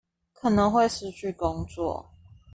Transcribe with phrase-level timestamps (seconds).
[0.33, 2.09] 可能會失去工作